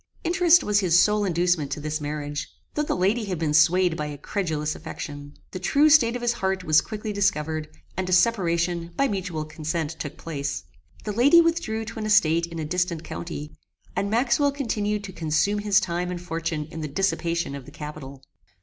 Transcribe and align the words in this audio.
Interest 0.23 0.63
was 0.63 0.79
his 0.79 0.99
sole 0.99 1.23
inducement 1.25 1.69
to 1.71 1.79
this 1.79 2.01
marriage, 2.01 2.47
though 2.73 2.81
the 2.81 2.95
lady 2.95 3.25
had 3.25 3.37
been 3.37 3.53
swayed 3.53 3.95
by 3.95 4.07
a 4.07 4.17
credulous 4.17 4.73
affection. 4.73 5.35
The 5.51 5.59
true 5.59 5.91
state 5.91 6.15
of 6.15 6.23
his 6.23 6.33
heart 6.33 6.63
was 6.63 6.81
quickly 6.81 7.13
discovered, 7.13 7.67
and 7.95 8.09
a 8.09 8.11
separation, 8.11 8.89
by 8.95 9.07
mutual 9.07 9.45
consent, 9.45 9.91
took 9.99 10.17
place. 10.17 10.63
The 11.03 11.11
lady 11.11 11.39
withdrew 11.39 11.85
to 11.85 11.99
an 11.99 12.07
estate 12.07 12.47
in 12.47 12.57
a 12.57 12.65
distant 12.65 13.03
county, 13.03 13.55
and 13.95 14.09
Maxwell 14.09 14.51
continued 14.51 15.03
to 15.03 15.13
consume 15.13 15.59
his 15.59 15.79
time 15.79 16.09
and 16.09 16.19
fortune 16.19 16.65
in 16.71 16.81
the 16.81 16.87
dissipation 16.87 17.53
of 17.53 17.65
the 17.65 17.71
capital. 17.71 18.23